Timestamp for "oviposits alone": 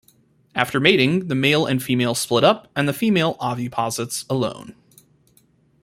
3.39-4.73